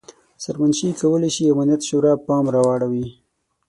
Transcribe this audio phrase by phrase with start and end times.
[0.43, 3.05] سرمنشي کولای شي امنیت شورا پام راواړوي.